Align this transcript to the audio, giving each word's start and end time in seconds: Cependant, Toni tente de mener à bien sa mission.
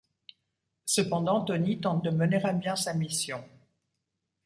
Cependant, 0.85 1.41
Toni 1.45 1.79
tente 1.79 2.03
de 2.03 2.09
mener 2.09 2.43
à 2.43 2.53
bien 2.53 2.75
sa 2.75 2.95
mission. 2.95 3.47